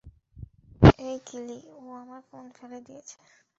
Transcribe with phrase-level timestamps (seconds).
[1.01, 3.15] এই কিলি, ও আমার ফোন ফেলে দিয়েছে!